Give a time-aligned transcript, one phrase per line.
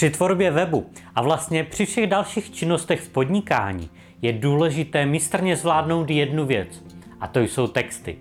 [0.00, 3.90] Při tvorbě webu a vlastně při všech dalších činnostech v podnikání
[4.22, 6.84] je důležité mistrně zvládnout jednu věc,
[7.20, 8.18] a to jsou texty.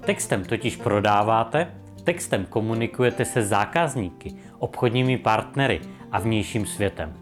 [0.00, 1.70] Textem totiž prodáváte,
[2.04, 5.80] textem komunikujete se zákazníky, obchodními partnery
[6.12, 7.12] a vnějším světem.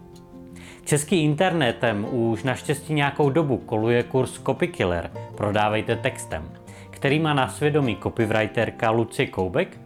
[0.85, 6.51] Český internetem už naštěstí nějakou dobu koluje kurz Copykiller Prodávejte textem,
[6.89, 9.79] který má na svědomí copywriterka Lucie Koubek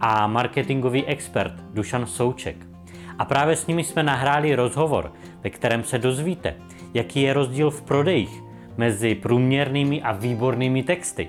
[0.00, 2.73] a marketingový expert Dušan Souček.
[3.18, 6.56] A právě s nimi jsme nahráli rozhovor, ve kterém se dozvíte,
[6.94, 8.42] jaký je rozdíl v prodejích
[8.76, 11.28] mezi průměrnými a výbornými texty,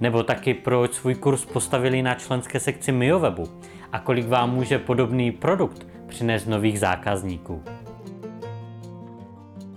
[0.00, 3.44] nebo taky proč svůj kurz postavili na členské sekci MioWebu
[3.92, 7.62] a kolik vám může podobný produkt přinést nových zákazníků.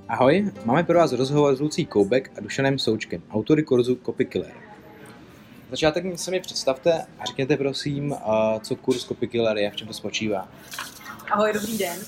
[0.08, 4.52] Ahoj, máme pro vás rozhovor s Lucí Koubek a Dušanem Součkem, autory kurzu Copykiller.
[5.70, 8.16] Začátek se mi představte a řekněte prosím,
[8.62, 10.48] co kurz Copykiller je, v čem to spočívá.
[11.32, 12.00] Ahoj, dobrý den.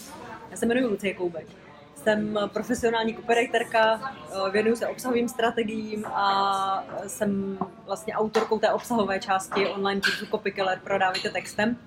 [0.52, 1.48] Já se jmenuji Lucie Koubek.
[1.96, 4.14] Jsem profesionální copywriterka,
[4.52, 11.30] věnuju se obsahovým strategiím a jsem vlastně autorkou té obsahové části online kurzu Copykiller Prodávajte
[11.30, 11.78] textem.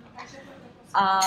[0.94, 1.20] A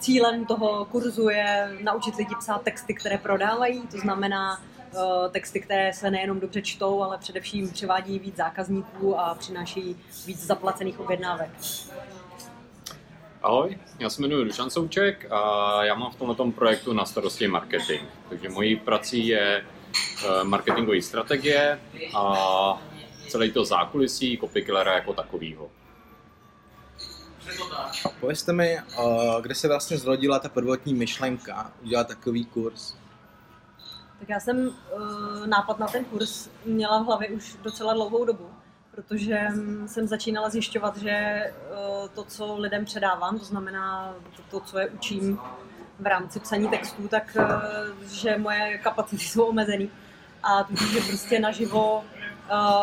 [0.00, 5.00] cílem toho kurzu je naučit lidi psát texty, které prodávají, to znamená uh,
[5.30, 11.00] texty, které se nejenom dobře čtou, ale především přivádí víc zákazníků a přináší víc zaplacených
[11.00, 11.50] objednávek.
[13.44, 18.02] Ahoj, já se jmenuji Dušan Souček a já mám v tomto projektu na starosti marketing.
[18.28, 21.80] Takže mojí prací je eh, marketingové strategie
[22.14, 22.82] a
[23.28, 25.70] celý to zákulisí copykillera jako takového.
[28.20, 32.94] Povězte mi, uh, kde se vlastně zrodila ta prvotní myšlenka udělat takový kurz?
[34.18, 38.50] Tak já jsem uh, nápad na ten kurz měla v hlavě už docela dlouhou dobu,
[38.94, 39.46] protože
[39.86, 44.14] jsem začínala zjišťovat, že uh, to, co lidem předávám, to znamená
[44.50, 45.38] to, co je učím
[45.98, 49.90] v rámci psaní textů, tak uh, že moje kapacity jsou omezený
[50.42, 52.04] a tudíž, že prostě naživo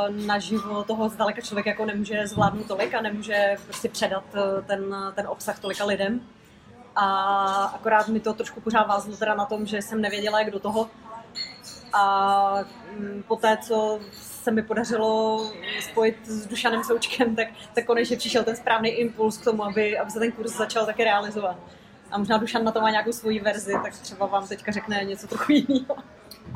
[0.09, 5.27] naživo toho zdaleka člověk jako nemůže zvládnout tolik a nemůže prostě předat eh, ten, ten
[5.27, 6.21] obsah tolika lidem.
[6.95, 7.05] A
[7.75, 10.89] akorát mi to trošku pořád vázlo teda na tom, že jsem nevěděla, jak do toho.
[11.93, 12.55] A
[12.97, 13.99] mm, po té, co
[14.43, 15.45] se mi podařilo
[15.79, 20.11] spojit s Dušanem Součkem, tak, tak konečně přišel ten správný impuls k tomu, aby, aby
[20.11, 21.57] se ten kurz začal také realizovat.
[22.11, 25.27] A možná Dušan na to má nějakou svoji verzi, tak třeba vám teďka řekne něco
[25.27, 25.95] trochu jiného.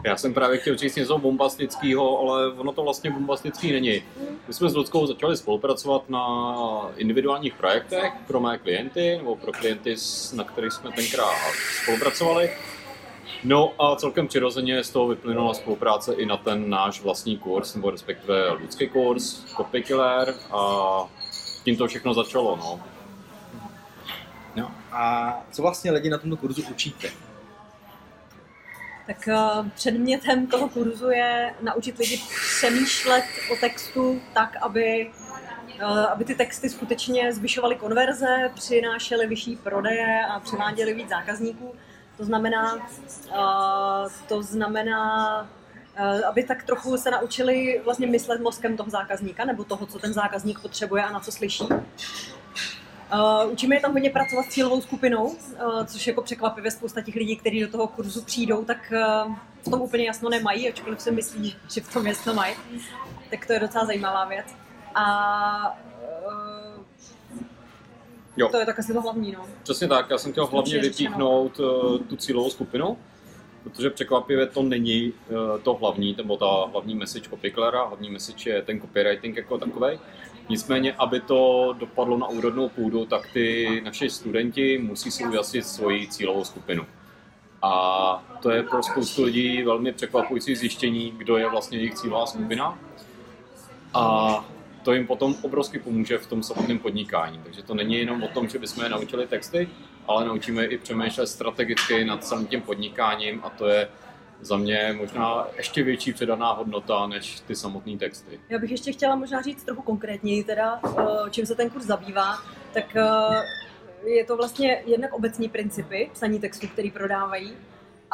[0.05, 4.03] Já jsem právě chtěl říct něco bombastického, ale ono to vlastně bombastický není.
[4.47, 6.55] My jsme s Ludskou začali spolupracovat na
[6.97, 9.95] individuálních projektech pro mé klienty, nebo pro klienty,
[10.33, 11.35] na kterých jsme tenkrát
[11.83, 12.49] spolupracovali.
[13.43, 17.89] No a celkem přirozeně z toho vyplynula spolupráce i na ten náš vlastní kurz, nebo
[17.89, 20.97] respektive lidský kurz, Copykiller a
[21.63, 22.55] tím to všechno začalo.
[22.55, 22.79] No.
[24.55, 27.11] No a co vlastně lidi na tomto kurzu učíte?
[29.07, 32.21] tak eh, předmětem toho kurzu je naučit lidi
[32.57, 35.11] přemýšlet o textu tak, aby,
[35.79, 41.75] eh, aby ty texty skutečně zvyšovaly konverze, přinášely vyšší prodeje a přiváděly víc zákazníků.
[42.17, 42.77] To znamená,
[43.31, 45.47] eh, to znamená
[46.27, 50.59] aby tak trochu se naučili vlastně myslet mozkem toho zákazníka nebo toho, co ten zákazník
[50.59, 51.63] potřebuje a na co slyší.
[53.13, 57.15] Uh, učíme je tam hodně pracovat s cílovou skupinou, uh, což jako překvapivě spousta těch
[57.15, 58.93] lidí, kteří do toho kurzu přijdou, tak
[59.27, 62.55] uh, v tom úplně jasno nemají, ačkoliv si myslí, že v tom jasno mají.
[63.29, 64.45] Tak to je docela zajímavá věc.
[64.95, 65.77] A
[66.25, 66.44] uh,
[68.37, 68.49] jo.
[68.49, 69.31] to je tak asi to hlavní.
[69.31, 69.45] No.
[69.63, 72.97] Přesně tak, já jsem chtěl hlavně vypíchnout uh, tu cílovou skupinu,
[73.63, 78.61] protože překvapivě to není uh, to hlavní, nebo ta hlavní message copyclera, hlavní message je
[78.61, 79.99] ten copywriting jako takový.
[80.49, 86.07] Nicméně, aby to dopadlo na úrodnou půdu, tak ty naši studenti musí si ujasnit svoji
[86.07, 86.85] cílovou skupinu.
[87.61, 92.79] A to je pro spoustu lidí velmi překvapující zjištění, kdo je vlastně jejich cílová skupina.
[93.93, 94.45] A
[94.85, 97.39] to jim potom obrovsky pomůže v tom samotném podnikání.
[97.43, 99.69] Takže to není jenom o tom, že bychom je naučili texty,
[100.07, 103.87] ale naučíme i přemýšlet strategicky nad celým tím podnikáním a to je
[104.41, 108.39] za mě možná ještě větší předaná hodnota než ty samotné texty.
[108.49, 112.37] Já bych ještě chtěla možná říct trochu konkrétněji teda, eh, čím se ten kurz zabývá,
[112.73, 113.43] tak eh,
[114.05, 117.53] je to vlastně jednak obecní principy psaní textu, který prodávají,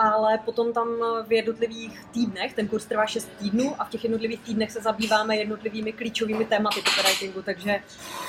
[0.01, 0.88] ale potom tam
[1.27, 5.38] v jednotlivých týdnech, ten kurz trvá 6 týdnů a v těch jednotlivých týdnech se zabýváme
[5.38, 7.80] jednotlivými klíčovými tématy copywritingu, takže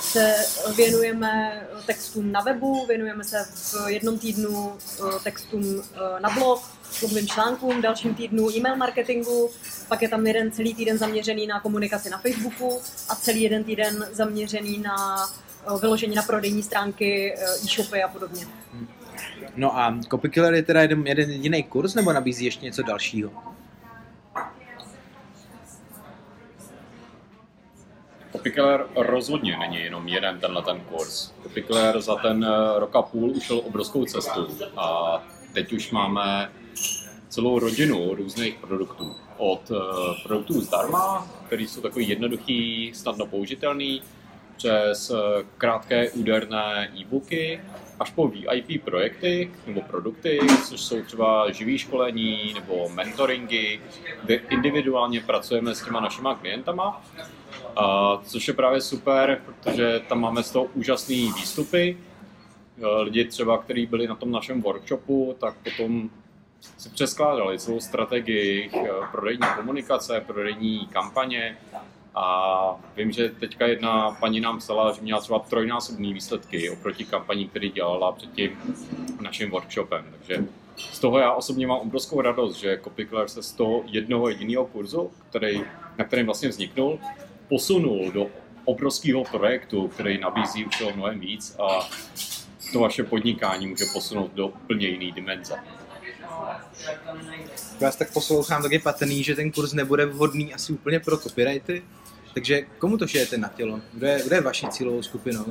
[0.00, 0.34] se
[0.76, 5.82] věnujeme textům na webu, věnujeme se v jednom týdnu eh, textům
[6.18, 6.62] na blog,
[7.00, 9.50] blogovým článkům, dalším týdnu e-mail marketingu,
[9.88, 14.08] pak je tam jeden celý týden zaměřený na komunikaci na Facebooku a celý jeden týden
[14.12, 15.26] zaměřený na
[15.80, 17.34] vyložení na prodejní stránky,
[17.64, 18.46] e-shopy a podobně.
[19.56, 23.30] No a Copykiller je teda jeden, jeden jediný kurz, nebo nabízí ještě něco dalšího?
[28.32, 31.32] Copykiller rozhodně není jenom jeden tenhle ten kurz.
[31.42, 35.18] Copykiller za ten eh, rok a půl ušel obrovskou cestu a
[35.52, 36.50] teď už máme
[37.28, 39.16] celou rodinu různých produktů.
[39.36, 39.78] Od uh,
[40.22, 44.02] produktů zdarma, které jsou takový jednoduchý, snadno použitelný,
[44.56, 45.18] přes uh,
[45.58, 47.60] krátké úderné e-booky,
[48.00, 53.80] až po VIP projekty nebo produkty, což jsou třeba živý školení nebo mentoringy,
[54.24, 57.02] kde individuálně pracujeme s těma našima klientama,
[57.76, 61.98] a což je právě super, protože tam máme z toho úžasné výstupy.
[63.02, 66.10] Lidi třeba, kteří byli na tom našem workshopu, tak potom
[66.60, 71.56] si přeskládali celou strategii eh, prodejní komunikace, prodejní kampaně
[72.14, 77.48] a vím, že teďka jedna paní nám psala, že měla třeba trojnásobné výsledky oproti kampaní,
[77.48, 78.50] který dělala před tím
[79.20, 80.04] naším workshopem.
[80.10, 80.44] Takže
[80.76, 85.10] z toho já osobně mám obrovskou radost, že Copycler se z toho jednoho jediného kurzu,
[85.28, 85.62] který,
[85.98, 86.98] na kterém vlastně vzniknul,
[87.48, 88.26] posunul do
[88.64, 91.88] obrovského projektu, který nabízí už mnohem víc a
[92.72, 95.54] to vaše podnikání může posunout do úplně jiné dimenze
[97.80, 101.82] vás tak poslouchám, tak je patrný, že ten kurz nebude vhodný asi úplně pro copyrighty.
[102.34, 103.80] Takže komu to šijete na tělo?
[103.92, 105.46] Kdo je, kdo je vaší cílovou skupinou?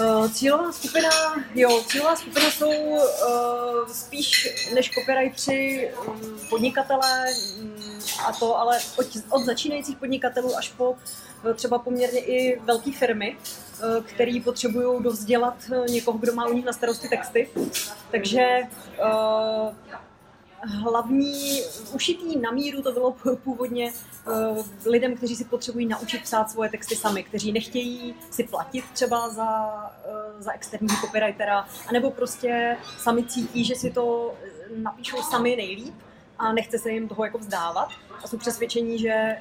[0.00, 1.10] Uh, cílová skupina,
[1.54, 3.00] jo, cílová skupina jsou uh,
[3.92, 7.24] spíš než copywriteri um, podnikatelé
[7.60, 7.74] um,
[8.26, 13.36] a to ale od, od začínajících podnikatelů až po uh, třeba poměrně i velké firmy,
[13.36, 15.56] uh, který potřebují dovzdělat
[15.88, 17.48] někoho, kdo má u nich na starosti texty.
[18.10, 18.60] Takže
[18.98, 19.72] uh,
[20.62, 21.60] hlavní,
[21.94, 23.14] ušitý na míru to bylo
[23.44, 23.92] původně
[24.26, 29.28] uh, lidem, kteří si potřebují naučit psát svoje texty sami, kteří nechtějí si platit třeba
[29.28, 29.72] za,
[30.08, 34.34] uh, za externího copywritera, anebo prostě sami cítí, že si to
[34.76, 35.94] napíšou sami nejlíp
[36.38, 37.88] a nechce se jim toho jako vzdávat.
[38.24, 39.36] A jsou přesvědčení, že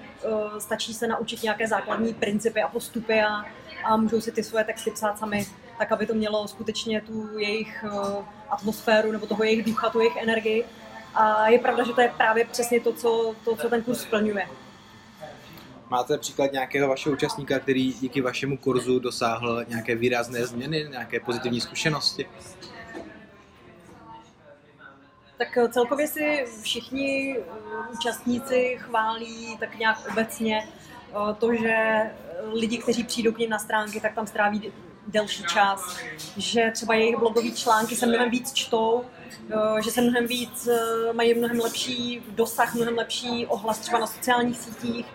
[0.59, 3.45] stačí se naučit nějaké základní principy a postupy a,
[3.83, 5.45] a můžou si ty svoje texty psát sami,
[5.77, 7.85] tak aby to mělo skutečně tu jejich
[8.49, 10.65] atmosféru nebo toho jejich ducha, tu jejich energii
[11.15, 14.47] a je pravda, že to je právě přesně to, co, to, co ten kurz splňuje.
[15.89, 21.61] Máte příklad nějakého vašeho účastníka, který díky vašemu kurzu dosáhl nějaké výrazné změny, nějaké pozitivní
[21.61, 22.29] zkušenosti?
[25.37, 27.43] Tak eh, celkově si všichni eh,
[27.93, 32.01] účastníci chválí tak nějak obecně eh, to, že
[32.53, 34.71] lidi, kteří přijdou k ním na stránky, tak tam stráví
[35.07, 35.97] delší čas,
[36.37, 39.05] že třeba jejich blogové články se mnohem víc čtou,
[39.83, 44.57] že se mnohem víc, eh, mají mnohem lepší dosah, mnohem lepší ohlas třeba na sociálních
[44.57, 45.05] sítích,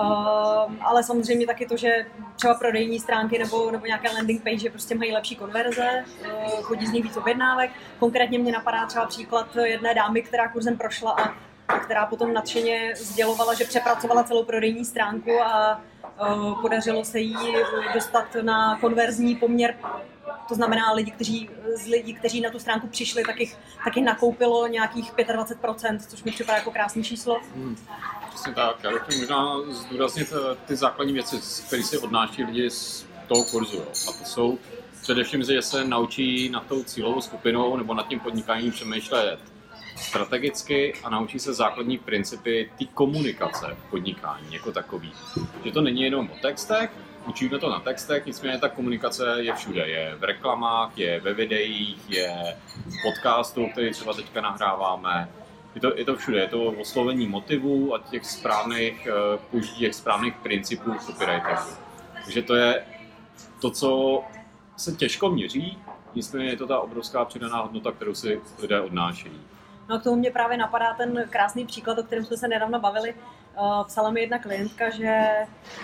[0.00, 2.06] Uh, ale samozřejmě taky to, že
[2.36, 6.04] třeba prodejní stránky nebo, nebo nějaké landing page prostě mají lepší konverze,
[6.62, 7.70] chodí z nich víc objednávek.
[7.98, 11.34] Konkrétně mě napadá třeba příklad jedné dámy, která kurzem prošla a
[11.84, 15.80] která potom nadšeně sdělovala, že přepracovala celou prodejní stránku a
[16.20, 17.36] uh, podařilo se jí
[17.94, 19.74] dostat na konverzní poměr
[20.48, 24.66] to znamená, lidi, kteří, z lidí, kteří na tu stránku přišli, tak jich taky nakoupilo
[24.66, 27.40] nějakých 25%, což mi připadá jako krásné číslo.
[27.54, 27.76] Hmm.
[28.28, 28.76] Přesně tak.
[28.82, 33.76] Já bych možná zdůraznit eh, ty základní věci, které si odnáší lidi z toho kurzu.
[33.76, 33.86] Jo.
[34.08, 34.58] A to jsou
[35.02, 39.53] především, že se naučí na tou cílovou skupinou nebo nad tím podnikáním přemýšlet
[39.96, 45.12] strategicky a naučí se základní principy té komunikace v podnikání jako takový.
[45.64, 46.90] Že to není jenom o textech,
[47.26, 49.88] učíme to na textech, nicméně ta komunikace je všude.
[49.88, 55.28] Je v reklamách, je ve videích, je v podcastu, který třeba teďka nahráváme.
[55.74, 59.94] Je to, je to všude, je to oslovení motivů a těch správných, uh, použití těch
[59.94, 61.76] správných principů copywritingu.
[62.24, 62.84] Takže to je
[63.60, 64.22] to, co
[64.76, 65.78] se těžko měří,
[66.14, 69.40] nicméně je to ta obrovská přidaná hodnota, kterou si lidé odnášejí.
[69.88, 73.14] No k tomu mě právě napadá ten krásný příklad, o kterém jsme se nedávno bavili.
[73.60, 75.26] Uh, psala mi jedna klientka, že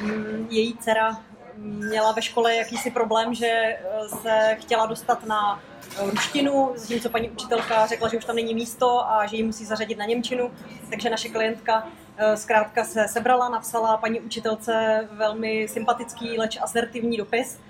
[0.03, 1.21] mm, její dcera
[1.61, 3.79] měla ve škole jakýsi problém, že eh,
[4.09, 5.63] se chtěla dostat na
[5.99, 9.65] eh, ruštinu, zatímco paní učitelka řekla, že už tam není místo a že ji musí
[9.65, 10.51] zařadit na Němčinu.
[10.91, 17.61] Takže naše klientka eh, zkrátka se sebrala, napsala paní učitelce velmi sympatický, leč asertivní dopis,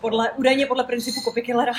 [0.00, 1.72] podle, údajně podle principu copykillera.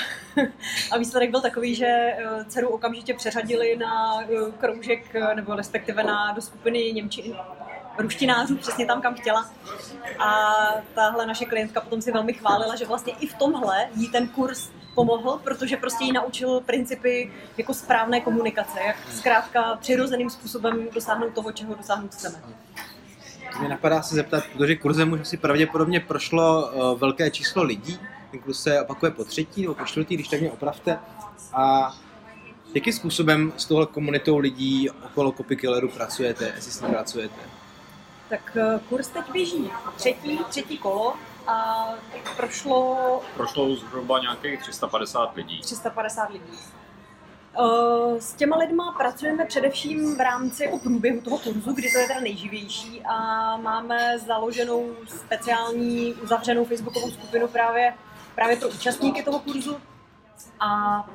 [0.91, 4.23] a výsledek byl takový, že dceru okamžitě přeřadili na
[4.57, 7.35] kroužek, nebo respektive na, do skupiny Němčiny,
[7.97, 9.51] ruštinářů přesně tam, kam chtěla.
[10.19, 10.55] A
[10.95, 14.69] tahle naše klientka potom si velmi chválila, že vlastně i v tomhle jí ten kurz
[14.95, 21.51] pomohl, protože prostě jí naučil principy jako správné komunikace, jak zkrátka přirozeným způsobem dosáhnout toho,
[21.51, 22.41] čeho dosáhnout chceme.
[23.59, 27.99] Mě napadá se zeptat, protože kurzem už asi pravděpodobně prošlo uh, velké číslo lidí,
[28.31, 30.99] ten kurz se opakuje po třetí nebo po čtvrtý, když tak mě opravte.
[31.53, 31.95] A
[32.73, 37.41] jakým způsobem s tohle komunitou lidí okolo Copykilleru pracujete, jestli s ním pracujete?
[38.29, 41.15] Tak uh, kurz teď běží třetí, třetí kolo
[41.47, 41.87] a
[42.37, 43.21] prošlo...
[43.33, 45.61] Prošlo zhruba nějakých 350 lidí.
[45.61, 46.59] 350 lidí.
[47.57, 52.07] Eh, s těma lidma pracujeme především v rámci jako průběhu toho kurzu, kdy to je
[52.07, 53.17] teda nejživější a
[53.57, 57.93] máme založenou speciální uzavřenou facebookovou skupinu právě,
[58.35, 59.77] právě pro účastníky toho kurzu.
[60.59, 61.09] A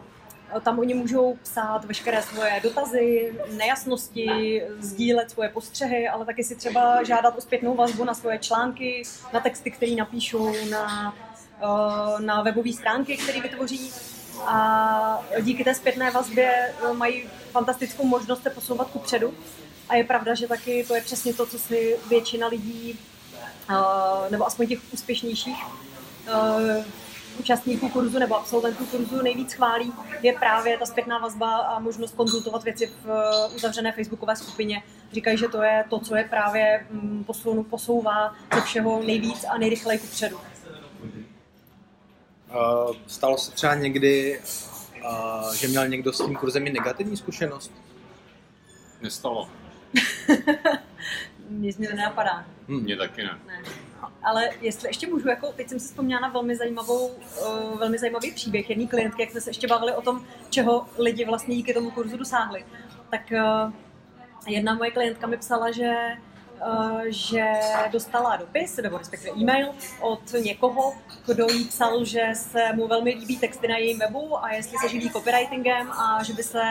[0.60, 7.02] tam oni můžou psát veškeré svoje dotazy, nejasnosti, sdílet svoje postřehy, ale taky si třeba
[7.02, 11.14] žádat o zpětnou vazbu na svoje články, na texty, které napíšou, na,
[11.62, 13.92] eh, na webové stránky, které vytvoří
[14.40, 19.34] a díky té zpětné vazbě eh, mají fantastickou možnost se posouvat ku předu.
[19.88, 22.98] A je pravda, že taky to je přesně to, co si většina lidí,
[23.70, 25.64] eh, nebo aspoň těch úspěšnějších
[26.26, 26.84] eh,
[27.38, 32.64] účastníků kurzu nebo absolventů kurzu nejvíc chválí, je právě ta zpětná vazba a možnost konzultovat
[32.64, 33.08] věci v
[33.56, 34.82] uzavřené facebookové skupině.
[35.12, 39.58] Říkají, že to je to, co je právě mm, posunu, posouvá ze všeho nejvíc a
[39.58, 40.40] nejrychleji ku předu.
[42.54, 44.40] Uh, stalo se třeba někdy,
[45.04, 47.73] uh, že měl někdo s tím kurzem i negativní zkušenost?
[49.02, 49.49] Nestalo.
[51.70, 52.46] Z mě to nenapadá.
[52.68, 52.82] Hmm.
[52.82, 53.38] Mně taky ne.
[53.46, 53.62] ne.
[54.23, 58.32] Ale jestli ještě můžu, jako teď jsem si vzpomněla na velmi, zajímavou, uh, velmi zajímavý
[58.32, 61.90] příběh jedné klientky, jak jsme se ještě bavili o tom, čeho lidi vlastně díky tomu
[61.90, 62.64] kurzu dosáhli.
[63.11, 63.73] Tak uh,
[64.46, 65.92] jedna moje klientka mi psala, že
[67.09, 67.44] že
[67.92, 69.68] dostala dopis, nebo respektive e-mail
[70.00, 70.92] od někoho,
[71.26, 74.88] kdo jí psal, že se mu velmi líbí texty na jejím webu a jestli se
[74.88, 76.62] živí copywritingem a že by se,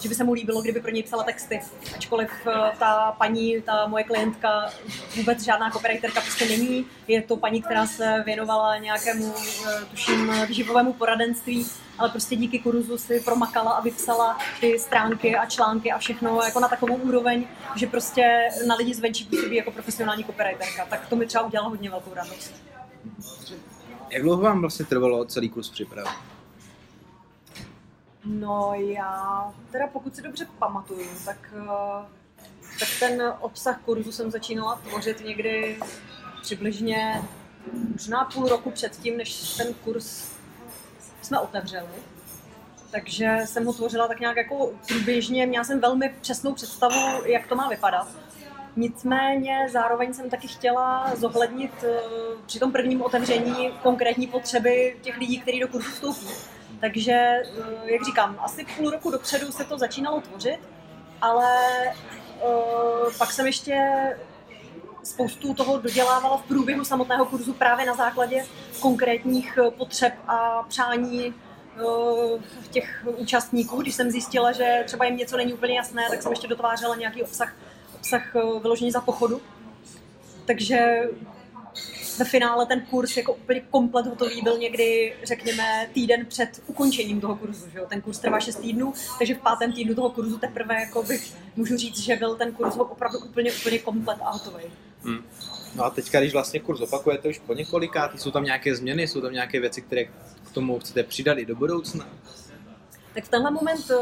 [0.00, 1.60] že by se mu líbilo, kdyby pro něj psala texty.
[1.96, 4.70] Ačkoliv eh, ta paní, ta moje klientka
[5.16, 6.86] vůbec žádná copywriterka prostě není.
[7.08, 9.34] Je to paní, která se věnovala nějakému,
[9.68, 11.66] eh, tuším, výživovému poradenství
[12.00, 16.60] ale prostě díky kurzu si promakala a vypsala ty stránky a články a všechno jako
[16.60, 20.86] na takovou úroveň, že prostě na lidi zvenčí působí jako profesionální copywriterka.
[20.90, 22.52] Tak to mi třeba udělalo hodně velkou radost.
[24.10, 26.10] Jak dlouho vám vlastně trvalo celý kurz připravit?
[28.24, 32.06] No já, teda pokud si dobře pamatuju, tak, eh,
[32.78, 35.78] tak ten obsah kurzu jsem začínala tvořit někdy
[36.42, 37.22] přibližně
[37.92, 40.39] možná půl roku předtím, než ten kurz
[41.22, 41.88] jsme otevřeli.
[42.90, 47.54] Takže jsem ho tvořila tak nějak jako průběžně, měla jsem velmi přesnou představu, jak to
[47.54, 48.08] má vypadat.
[48.76, 52.00] Nicméně zároveň jsem taky chtěla zohlednit eh,
[52.46, 56.26] při tom prvním otevření konkrétní potřeby těch lidí, kteří do kurzu vstoupí.
[56.80, 57.42] Takže, eh,
[57.84, 60.60] jak říkám, asi půl roku dopředu se to začínalo tvořit,
[61.20, 61.56] ale
[62.42, 63.76] uh, pak jsem ještě
[65.02, 68.44] spoustu toho dodělávala v průběhu samotného kurzu právě na základě
[68.80, 71.82] konkrétních eh, potřeb a přání eh,
[72.70, 73.82] těch účastníků.
[73.82, 77.22] Když jsem zjistila, že třeba jim něco není úplně jasné, tak jsem ještě dotvářela nějaký
[77.22, 77.56] obsah,
[77.94, 79.40] obsah eh, vyložený za pochodu.
[80.46, 81.08] Takže
[82.18, 87.36] ve finále ten kurz jako úplně komplet hotový byl někdy, řekněme, týden před ukončením toho
[87.36, 87.70] kurzu.
[87.70, 91.34] Že Ten kurz trvá 6 týdnů, takže v pátém týdnu toho kurzu teprve jako bych,
[91.56, 94.64] můžu říct, že byl ten kurz opravdu úplně, úplně komplet a hotový.
[95.04, 95.24] Hmm.
[95.74, 99.20] No a teďka, když vlastně kurz opakujete už po několikátý, jsou tam nějaké změny, jsou
[99.20, 102.08] tam nějaké věci, které k tomu chcete přidat i do budoucna?
[103.14, 104.00] Tak v tenhle moment uh,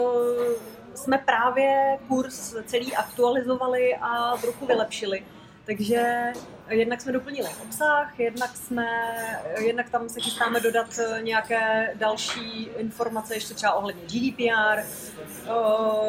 [0.94, 5.22] jsme právě kurz celý aktualizovali a trochu vylepšili.
[5.66, 6.32] Takže
[6.68, 8.86] jednak jsme doplnili obsah, jednak, jsme,
[9.60, 14.82] jednak tam se chystáme dodat eh, nějaké další informace, ještě třeba ohledně GDPR,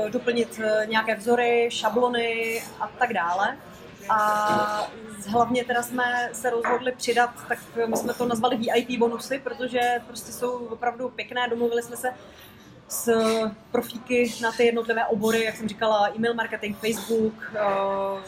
[0.09, 3.57] doplnit nějaké vzory, šablony a tak dále.
[4.09, 4.91] A
[5.27, 10.31] hlavně teda jsme se rozhodli přidat, tak my jsme to nazvali VIP bonusy, protože prostě
[10.31, 12.13] jsou opravdu pěkné, domluvili jsme se
[12.87, 13.11] s
[13.71, 18.19] profíky na ty jednotlivé obory, jak jsem říkala, e-mail marketing, Facebook, uh,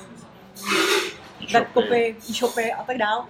[1.54, 3.26] webcopy, e-shopy a tak dál.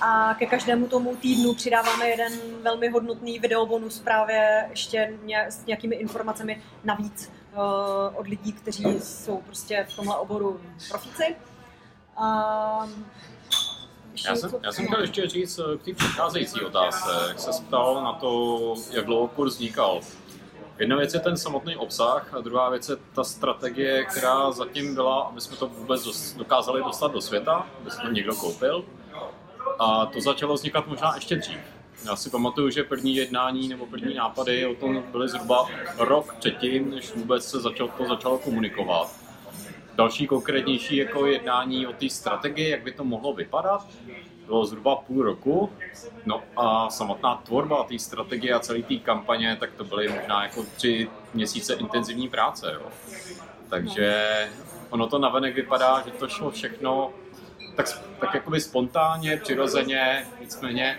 [0.00, 5.14] A ke každému tomu týdnu přidáváme jeden velmi hodnotný videobonus právě ještě
[5.48, 11.36] s nějakými informacemi navíc uh, od lidí, kteří jsou prostě v tomhle oboru profíci.
[12.20, 12.88] A
[14.26, 18.04] já jsem, já jsem chtěl ještě říct eh, k té předcházející otázce, jak se ptal
[18.04, 20.00] na to, jak dlouho kurz vznikal.
[20.78, 25.20] Jedna věc je ten samotný obsah a druhá věc je ta strategie, která zatím byla,
[25.20, 28.84] aby jsme to vůbec dokázali dostat do světa, aby se to někdo koupil.
[29.78, 31.58] A to začalo vznikat možná ještě dřív.
[32.04, 35.66] Já si pamatuju, že první jednání nebo první nápady o tom byly zhruba
[35.98, 39.19] rok předtím, než vůbec se začalo, to začalo komunikovat
[40.00, 43.86] další konkrétnější jako jednání o té strategii, jak by to mohlo vypadat,
[44.46, 45.72] bylo zhruba půl roku.
[46.26, 50.64] No a samotná tvorba té strategie a celé té kampaně, tak to byly možná jako
[50.76, 52.72] tři měsíce intenzivní práce.
[52.74, 52.86] Jo.
[53.68, 54.26] Takže
[54.90, 57.12] ono to navenek vypadá, že to šlo všechno
[57.76, 57.86] tak,
[58.20, 60.98] tak jakoby spontánně, přirozeně, nicméně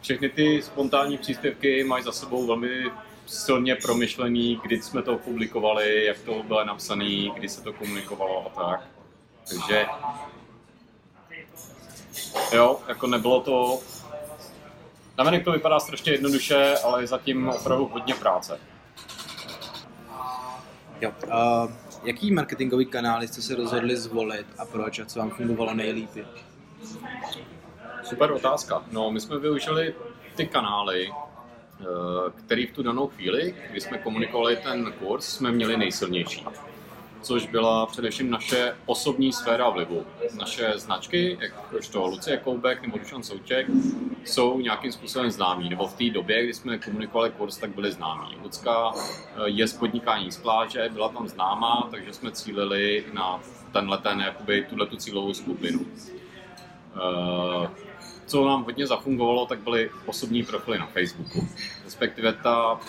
[0.00, 2.90] všechny ty spontánní příspěvky mají za sebou velmi
[3.26, 8.64] silně promyšlený, kdy jsme to publikovali, jak to bylo napsané, kdy se to komunikovalo a
[8.64, 8.88] tak.
[9.48, 9.86] Takže
[12.52, 13.80] jo, jako nebylo to...
[15.18, 18.60] Navenek to vypadá strašně jednoduše, ale je zatím opravdu hodně práce.
[21.00, 21.12] Jo.
[21.26, 21.72] Uh,
[22.04, 26.10] jaký marketingový kanály jste se rozhodli zvolit a proč a co vám fungovalo nejlíp?
[28.02, 28.84] Super otázka.
[28.90, 29.94] No, my jsme využili
[30.36, 31.12] ty kanály,
[32.38, 36.46] který v tu danou chvíli, kdy jsme komunikovali ten kurz, jsme měli nejsilnější
[37.26, 40.06] což byla především naše osobní sféra vlivu.
[40.38, 41.38] Naše značky,
[41.92, 43.66] to Lucie Koubek nebo Dušan Souček,
[44.24, 48.36] jsou nějakým způsobem známí, nebo v té době, kdy jsme komunikovali kurz, tak byli známí.
[48.42, 53.40] Lucka eh, je z podnikání z pláže, byla tam známá, takže jsme cílili na
[53.72, 55.86] tenhle ten, jakoby, tuhle tu cílovou skupinu.
[58.26, 61.48] Co nám hodně zafungovalo, tak byly osobní profily na Facebooku.
[61.84, 62.80] Respektive ta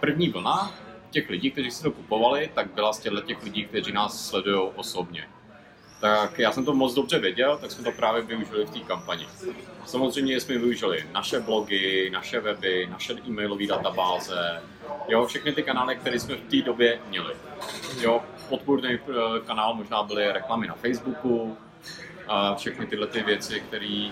[0.00, 0.74] první vlna,
[1.10, 4.70] těch lidí, kteří si to kupovali, tak byla z těchto těch lidí, kteří nás sledují
[4.76, 5.28] osobně.
[6.00, 9.26] Tak já jsem to moc dobře věděl, tak jsme to právě využili v té kampani.
[9.86, 14.62] Samozřejmě jsme využili naše blogy, naše weby, naše e-mailové databáze,
[15.08, 17.34] jo, všechny ty kanály, které jsme v té době měli.
[18.00, 21.56] Jo, podpůrný eh, kanál možná byly reklamy na Facebooku,
[22.28, 24.10] a všechny tyhle ty věci, které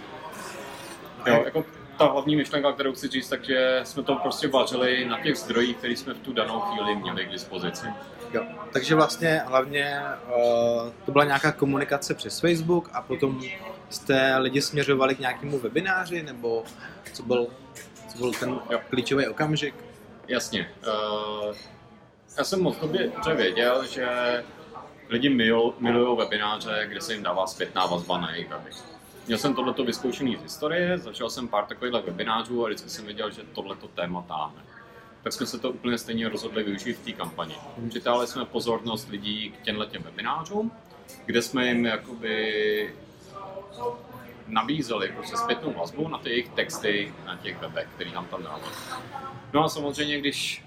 [1.27, 1.65] Jo, jako
[1.99, 5.93] ta hlavní myšlenka, kterou chci říct, takže jsme to prostě vařili na těch zdrojích, které
[5.93, 7.87] jsme v tu danou chvíli měli k dispozici.
[8.33, 8.45] Jo.
[8.73, 13.43] Takže vlastně hlavně uh, to byla nějaká komunikace přes Facebook a potom
[13.91, 16.65] jste lidi směřovali k nějakému webináři, nebo
[17.13, 17.47] co byl,
[18.09, 18.81] co byl ten jo.
[18.91, 19.75] klíčový okamžik?
[20.29, 20.71] Jasně.
[20.87, 21.55] Uh,
[22.39, 24.09] já jsem moc dobře věděl, že
[25.09, 25.29] lidi
[25.79, 28.49] milují webináře, kde se jim dává zpětná vazba na jejich
[29.27, 33.31] Měl jsem tohleto vyzkoušený z historie, začal jsem pár takových webinářů a vždycky jsem věděl,
[33.31, 34.63] že tohleto téma táhne.
[35.23, 37.55] Tak jsme se to úplně stejně rozhodli využít v té kampani.
[37.89, 40.73] Přitáhli jsme pozornost lidí k těmhle těm webinářům,
[41.27, 42.95] kde jsme jim jakoby
[44.47, 48.75] nabízeli prostě zpětnou vazbu na ty jejich texty na těch webech, který nám tam dávali.
[49.53, 50.65] No a samozřejmě, když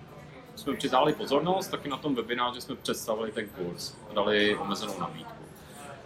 [0.55, 5.38] jsme přitáhli pozornost, taky na tom webináři jsme představili ten kurz dali omezenou nabídku.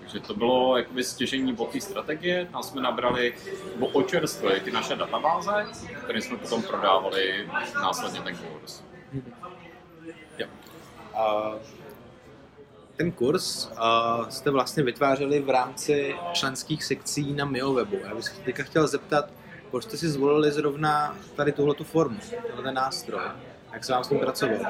[0.04, 3.36] Takže to bylo jakoby stěžení bod té strategie, tam jsme nabrali,
[3.76, 5.66] nebo očerstvili ty naše databáze,
[6.04, 8.84] které jsme potom prodávali následně ten kurz.
[10.38, 10.48] Jo.
[11.14, 11.56] Uh,
[12.96, 17.96] ten kurz uh, jste vlastně vytvářeli v rámci členských sekcí na MioWebu.
[18.04, 19.30] Já bych se teďka chtěl zeptat,
[19.72, 23.22] proč jste si zvolili zrovna tady tuhletu formu, tenhle nástroj,
[23.74, 24.66] jak se vám s tím pracovalo?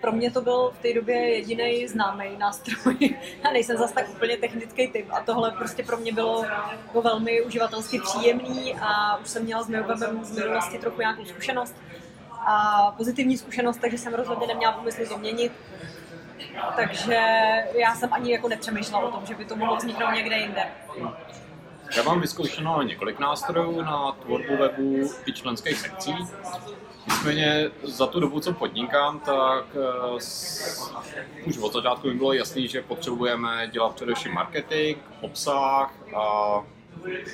[0.00, 2.96] Pro mě to byl v té době jediný známý nástroj.
[3.44, 7.42] Já nejsem zase tak úplně technický typ a tohle prostě pro mě bylo jako velmi
[7.42, 11.76] uživatelsky příjemný a už jsem měla s Neowebem z minulosti trochu nějakou zkušenost
[12.30, 15.52] a pozitivní zkušenost, takže jsem rozhodně neměla pomysl to měnit.
[16.76, 17.20] Takže
[17.78, 20.68] já jsem ani jako nepřemýšlela o tom, že by to mohlo vzniknout někde jinde.
[21.96, 26.14] Já mám vyzkoušeno několik nástrojů na tvorbu webu i členských sekcí.
[27.08, 29.64] Nicméně za tu dobu, co podnikám, tak
[30.10, 30.18] uh,
[31.46, 36.62] už od začátku mi bylo jasný, že potřebujeme dělat především marketing, obsah a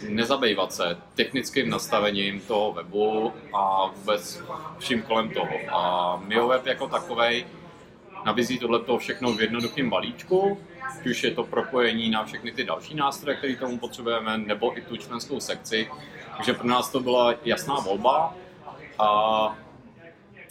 [0.08, 4.42] nezabývat se technickým nastavením toho webu a vůbec
[4.78, 5.54] vším kolem toho.
[5.68, 7.46] A MioWeb jako takový
[8.24, 10.58] nabízí tohle všechno v jednoduchém balíčku,
[11.10, 14.96] už je to propojení na všechny ty další nástroje, které tomu potřebujeme, nebo i tu
[14.96, 15.90] členskou sekci.
[16.36, 18.34] Takže pro nás to byla jasná volba
[18.98, 19.56] a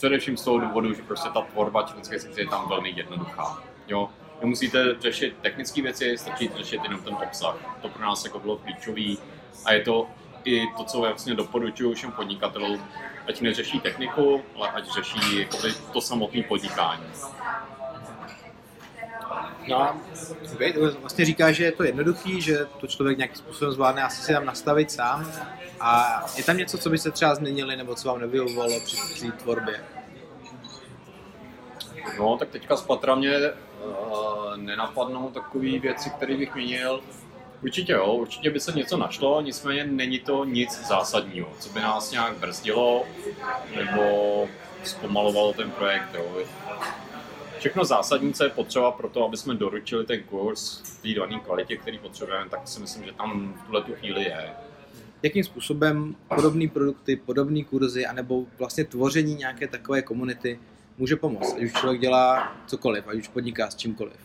[0.04, 3.62] především z toho důvodu, že prostě ta tvorba členské sekce je tam velmi jednoduchá.
[3.88, 4.10] Jo?
[4.40, 7.56] Nemusíte řešit technické věci, stačí řešit jenom ten obsah.
[7.82, 9.16] To pro nás jako bylo klíčové
[9.64, 10.06] a je to
[10.44, 12.84] i to, co vlastně doporučuji všem podnikatelům,
[13.28, 15.46] ať neřeší techniku, ale ať řeší
[15.92, 17.04] to samotné podnikání.
[19.68, 19.96] No,
[20.54, 24.32] okay, vlastně říká, že je to jednoduchý, že to člověk nějakým způsobem zvládne asi si
[24.32, 25.32] tam nastavit sám.
[25.80, 29.32] A je tam něco, co by se třeba změnili, nebo co vám nevyhovovalo při, při
[29.32, 29.84] tvorbě?
[32.18, 37.00] No, tak teďka spatra mě uh, nenapadnou takové věci, které bych měnil.
[37.62, 42.10] Určitě jo, určitě by se něco našlo, nicméně není to nic zásadního, co by nás
[42.10, 43.04] nějak brzdilo
[43.76, 44.48] nebo
[44.84, 46.08] zpomalovalo ten projekt.
[46.14, 46.44] Jo.
[47.64, 51.40] Všechno zásadní, co je potřeba pro to, aby jsme doručili ten kurz v té dané
[51.40, 54.50] kvalitě, který potřebujeme, tak si myslím, že tam v tuhle tu chvíli je.
[55.22, 60.60] Jakým způsobem podobné produkty, podobné kurzy, anebo vlastně tvoření nějaké takové komunity
[60.98, 64.16] může pomoct, ať už člověk dělá cokoliv, ať už podniká s čímkoliv?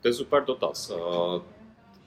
[0.00, 0.90] To je super dotaz.
[0.90, 1.40] Eh,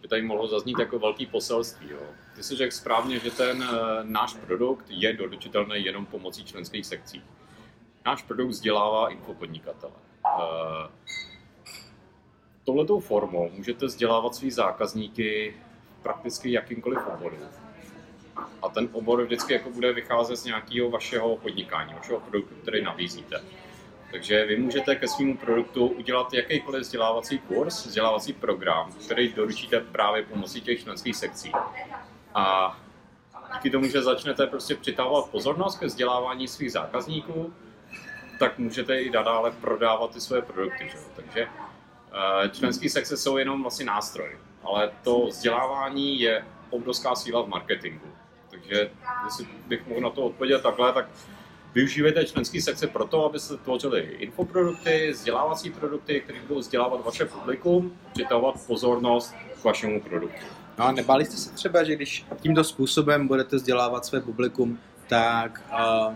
[0.02, 1.88] by tady mohlo zaznít jako velký poselství.
[1.90, 2.00] Jo.
[2.36, 7.22] Ty jsi řekl správně, že ten eh, náš produkt je doručitelný jenom pomocí členských sekcí.
[8.06, 9.94] Náš produkt vzdělává infopodnikatele.
[10.26, 10.88] Eh,
[12.64, 15.56] touhletou formou můžete vzdělávat svý zákazníky
[16.02, 17.38] prakticky jakýmkoliv oboru.
[18.62, 23.42] A ten obor vždycky jako bude vycházet z nějakého vašeho podnikání, vašeho produktu, který nabízíte.
[24.12, 30.24] Takže vy můžete ke svému produktu udělat jakýkoliv vzdělávací kurz, vzdělávací program, který doručíte právě
[30.24, 31.52] pomocí těch členských sekcí.
[32.36, 32.78] A
[33.54, 37.54] díky tomu, že začnete prostě přitahovat pozornost ke vzdělávání svých zákazníků,
[38.40, 40.90] tak můžete i nadále prodávat ty svoje produkty.
[40.92, 40.98] Že?
[41.16, 47.48] Takže eh, členský sekce jsou jenom vlastně nástroj, ale to vzdělávání je obrovská síla v
[47.48, 48.08] marketingu.
[48.50, 48.92] Takže
[49.26, 51.10] jestli bych mohl na to odpovědět takhle, tak
[51.74, 58.56] využívejte členský sekce proto, abyste tvořili infoprodukty, vzdělávací produkty, které budou vzdělávat vaše publikum, přitahovat
[58.68, 60.46] pozornost k vašemu produktu.
[60.78, 65.62] No a nebáli jste se třeba, že když tímto způsobem budete vzdělávat své publikum, tak
[65.72, 66.14] uh,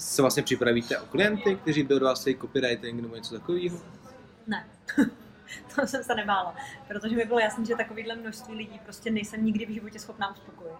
[0.00, 3.78] se vlastně připravíte o klienty, kteří budou vás copywriting nebo něco takového?
[4.46, 4.66] Ne.
[5.74, 6.54] to jsem se nebála,
[6.88, 10.78] protože mi bylo jasné, že takovýhle množství lidí prostě nejsem nikdy v životě schopná uspokojit.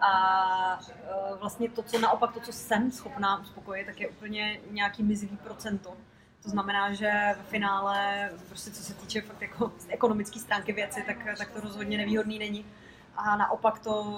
[0.00, 5.02] A uh, vlastně to, co naopak, to, co jsem schopná uspokojit, tak je úplně nějaký
[5.02, 5.96] mizivý procento.
[6.42, 7.10] To znamená, že
[7.46, 11.98] v finále, prostě co se týče fakt jako ekonomické stránky věci, tak, tak to rozhodně
[11.98, 12.66] nevýhodný není.
[13.16, 14.14] A naopak to,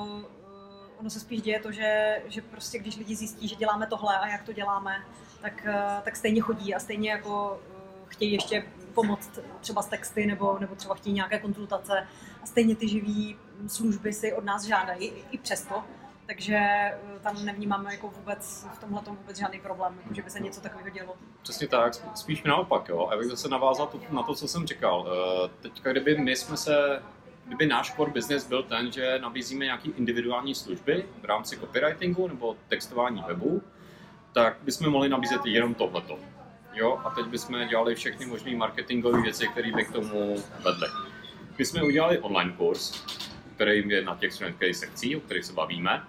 [1.00, 4.28] ono se spíš děje to, že, že prostě když lidi zjistí, že děláme tohle a
[4.28, 5.04] jak to děláme,
[5.40, 7.60] tak, uh, tak stejně chodí a stejně jako
[8.06, 12.06] chtějí ještě pomoct třeba s texty nebo, nebo třeba chtějí nějaké konzultace
[12.42, 15.84] a stejně ty živý služby si od nás žádají i přesto.
[16.26, 20.40] Takže eh, tam nevnímáme jako vůbec v tomhle vůbec žádný problém, jako že by se
[20.40, 21.16] něco takového dělo.
[21.42, 23.08] Přesně tak, spíš naopak, jo.
[23.12, 25.06] A bych zase navázal to, na to, co jsem říkal.
[25.08, 27.02] Eh, teďka, kdyby my jsme se
[27.46, 32.56] kdyby náš core business byl ten, že nabízíme nějaké individuální služby v rámci copywritingu nebo
[32.68, 33.62] textování webu,
[34.32, 36.18] tak bychom mohli nabízet jenom tohleto.
[36.74, 40.88] Jo, a teď bychom dělali všechny možné marketingové věci, které by k tomu vedly.
[41.58, 43.04] My jsme udělali online kurz,
[43.54, 46.04] který je na těch členských sekcí, o kterých se bavíme.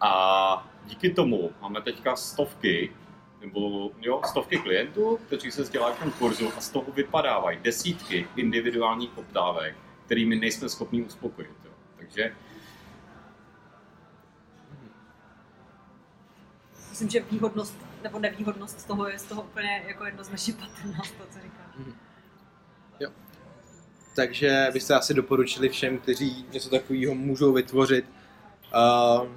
[0.00, 2.92] A díky tomu máme teďka stovky
[3.40, 8.28] nebo jo, stovky klientů, kteří se vzdělají v tom kurzu a z toho vypadávají desítky
[8.36, 9.76] individuálních poptávek,
[10.08, 11.50] kterými nejsme schopni uspokojit.
[11.64, 11.70] Jo.
[11.96, 12.32] Takže
[16.90, 21.24] Myslím, že výhodnost nebo nevýhodnost z toho je z toho úplně jako jednoznačně patrná, to,
[21.30, 21.74] co říkáš.
[21.80, 21.92] Mm-hmm.
[23.00, 23.10] Jo.
[24.16, 28.04] Takže byste asi doporučili všem, kteří něco takového můžou vytvořit,
[28.74, 29.28] uh,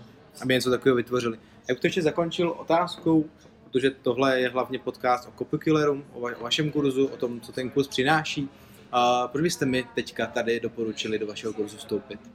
[0.41, 1.37] aby něco takového vytvořili.
[1.67, 3.29] Já bych to ještě zakončil otázkou,
[3.63, 7.51] protože tohle je hlavně podcast o Copykilleru, o, va- o vašem kurzu, o tom, co
[7.51, 8.49] ten kurz přináší.
[8.93, 12.31] Uh, proč byste mi teďka tady doporučili do vašeho kurzu vstoupit?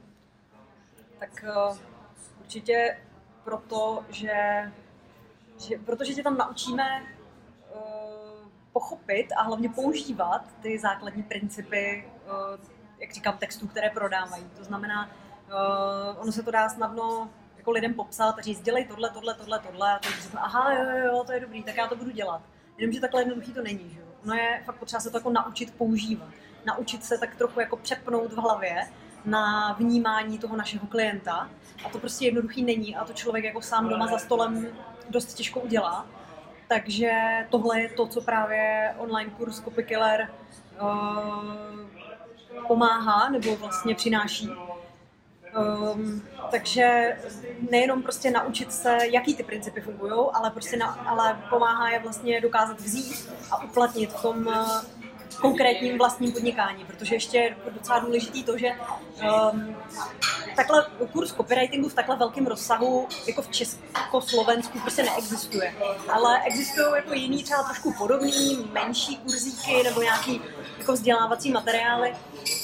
[1.19, 1.77] Tak uh,
[2.39, 2.97] určitě
[3.43, 4.31] proto, že
[5.59, 6.83] že, protože tě tam naučíme
[7.75, 12.65] uh, pochopit a hlavně používat ty základní principy, uh,
[12.99, 14.49] jak říkám, textů, které prodávají.
[14.57, 15.09] To znamená,
[15.47, 19.59] uh, ono se to dá snadno jako lidem popsat a říct, dělej tohle, tohle, tohle,
[19.59, 19.93] tohle.
[19.93, 22.41] A teď řekne, aha, jo, jo, jo, to je dobrý, tak já to budu dělat.
[22.77, 24.05] Jenomže takhle jednoduchý to není, že jo.
[24.23, 26.29] No je fakt potřeba se to jako naučit používat.
[26.65, 28.87] Naučit se tak trochu jako přepnout v hlavě
[29.25, 31.49] na vnímání toho našeho klienta.
[31.85, 34.67] A to prostě jednoduchý není a to člověk jako sám doma za stolem
[35.09, 36.05] dost těžko udělá.
[36.67, 37.11] Takže
[37.49, 40.29] tohle je to, co právě online kurz Copykiller
[40.81, 44.49] uh, pomáhá nebo vlastně přináší.
[45.93, 47.17] Um, takže
[47.71, 52.41] nejenom prostě naučit se, jaký ty principy fungují, ale prostě na, ale pomáhá je vlastně
[52.41, 54.49] dokázat vzít a uplatnit v tom
[55.35, 58.67] konkrétním vlastním podnikání, protože ještě je docela důležitý to, že
[59.51, 59.75] um,
[60.55, 65.75] takhle kurz copywritingu v takhle velkém rozsahu jako v Československu prostě neexistuje.
[66.09, 70.41] Ale existují jako jiný třeba trošku podobný, menší kurzíky nebo nějaký
[70.77, 72.15] jako vzdělávací materiály.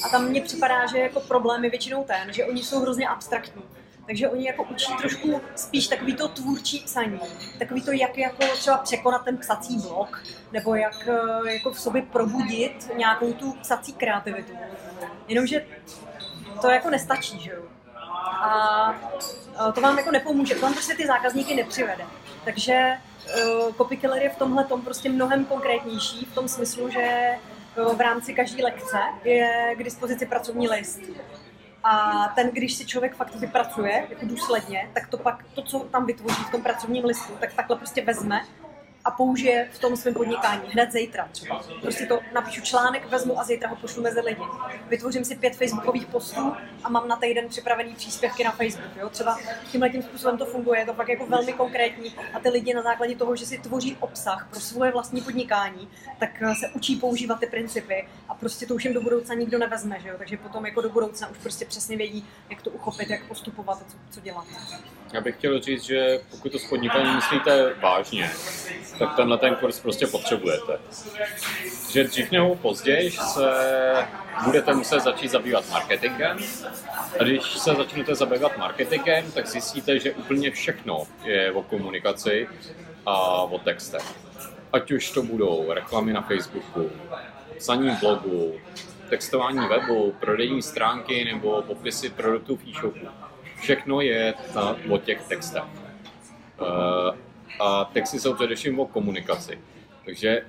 [0.04, 3.62] A tam mně připadá, že jako problém je většinou ten, že oni jsou hrozně abstraktní.
[4.06, 7.20] Takže oni jako učí trošku spíš takový to tvůrčí psaní,
[7.58, 12.02] takový to, jak jako třeba překonat ten psací blok, nebo jak eh, jako v sobě
[12.02, 14.52] probudit nějakou tu psací kreativitu.
[15.28, 15.66] Jenomže
[16.60, 17.62] to jako nestačí, že jo?
[18.26, 18.94] A
[19.74, 22.04] to vám jako nepomůže, to vám prostě ty zákazníky nepřivede.
[22.44, 22.98] Takže
[23.80, 27.34] uh, je v tomhle tom prostě mnohem konkrétnější, v tom smyslu, že
[27.96, 31.00] v rámci každé lekce je k dispozici pracovní list.
[31.84, 36.06] A ten, když si člověk fakt vypracuje jako důsledně, tak to pak, to, co tam
[36.06, 38.40] vytvoří v tom pracovním listu, tak takhle prostě vezme
[39.04, 41.62] a použije v tom svém podnikání hned zítra třeba.
[41.82, 44.42] Prostě to napíšu článek, vezmu a zítra ho pošlu mezi lidi.
[44.88, 46.52] Vytvořím si pět facebookových postů
[46.84, 48.96] a mám na týden připravený příspěvky na Facebook.
[48.96, 49.08] Jo?
[49.08, 49.38] Třeba
[49.72, 52.82] tímhle tím způsobem to funguje, je to pak jako velmi konkrétní a ty lidi na
[52.82, 55.88] základě toho, že si tvoří obsah pro svoje vlastní podnikání,
[56.18, 59.58] tak eh, se učí používat ty principy a prostě to už jim do budoucna nikdo
[59.58, 60.14] nevezme, že jo?
[60.18, 63.84] takže potom jako do budoucna už prostě přesně vědí, jak to uchopit, jak postupovat a
[63.90, 64.44] co, co dělat.
[65.12, 68.30] Já bych chtěl říct, že pokud to s podnikáním myslíte vážně,
[68.98, 70.78] tak tenhle ten kurz prostě potřebujete.
[71.90, 73.52] Že dřív nebo později se
[74.44, 76.38] budete muset začít zabývat marketingem
[77.20, 82.48] a když se začnete zabývat marketingem, tak zjistíte, že úplně všechno je o komunikaci
[83.06, 84.14] a o textech.
[84.72, 86.90] Ať už to budou reklamy na Facebooku,
[87.58, 88.54] psaní blogu,
[89.08, 93.06] textování webu, prodejní stránky nebo popisy produktů v e-shopu.
[93.60, 95.62] Všechno je na, o těch textech.
[96.60, 97.16] Uh,
[97.60, 99.58] a texty jsou především o komunikaci.
[100.04, 100.42] Takže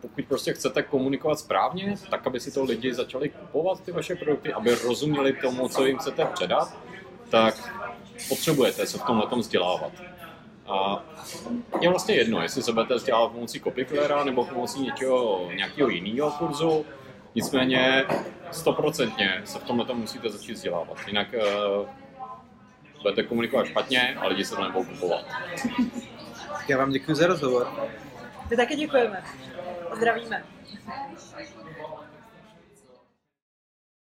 [0.00, 4.52] pokud prostě chcete komunikovat správně, tak aby si to lidi začali kupovat ty vaše produkty,
[4.52, 6.76] aby rozuměli tomu, co jim chcete předat,
[7.30, 7.54] tak
[8.28, 9.92] potřebujete se v tomhle tom vzdělávat.
[10.68, 11.04] A
[11.80, 16.84] je vlastně jedno, jestli se budete vzdělávat pomocí copyclera nebo pomocí něčeho, nějakého jiného kurzu,
[17.34, 18.04] nicméně
[18.50, 20.96] stoprocentně se v tomhle musíte začít vzdělávat.
[21.06, 21.88] Jinak uh,
[23.02, 25.24] budete komunikovat špatně a lidi se to nebudou kupovat.
[26.68, 27.88] Já vám děkuji za rozhovor.
[28.50, 29.22] My taky děkujeme.
[29.96, 30.44] Zdravíme.